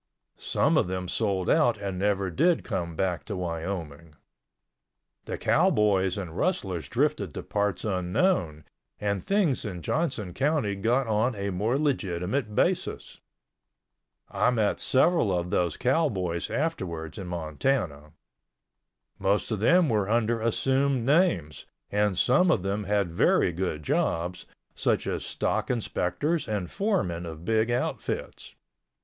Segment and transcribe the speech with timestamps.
[0.39, 4.15] Some of them sold out and never did come back to Wyoming.
[5.25, 8.63] The cowboys and rustlers drifted to parts unknown,
[8.99, 13.21] and things in Johnson County got on a more legitimate basis.
[14.27, 18.13] I met several of those cowboys afterwards in Montana.
[19.19, 24.47] Most of them were under assumed names, and some of them had very good jobs,
[24.73, 28.55] such as stock inspectors and foremen of big outfits.